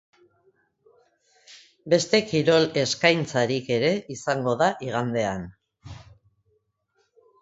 Beste 1.93 2.21
kirol 2.31 2.65
eskaintzarik 2.85 3.69
ere 3.77 3.91
izango 4.17 4.57
da 4.63 4.71
igandean. 4.87 5.47